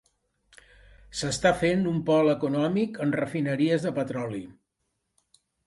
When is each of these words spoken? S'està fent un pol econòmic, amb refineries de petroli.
S'està 1.19 1.51
fent 1.59 1.83
un 1.91 1.99
pol 2.09 2.33
econòmic, 2.33 2.99
amb 3.07 3.21
refineries 3.21 3.89
de 3.89 3.95
petroli. 4.01 4.43